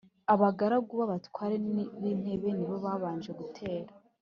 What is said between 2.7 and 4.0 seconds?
babanje gutera